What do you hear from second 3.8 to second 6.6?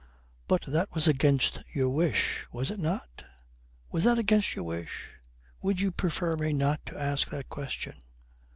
Was that against your wish? Would you prefer me